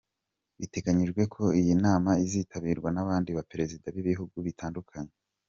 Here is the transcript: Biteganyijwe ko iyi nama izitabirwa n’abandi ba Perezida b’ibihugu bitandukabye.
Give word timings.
Biteganyijwe 0.59 1.21
ko 1.33 1.43
iyi 1.59 1.73
nama 1.85 2.11
izitabirwa 2.25 2.89
n’abandi 2.91 3.29
ba 3.37 3.43
Perezida 3.51 3.85
b’ibihugu 3.95 4.35
bitandukabye. 4.47 5.17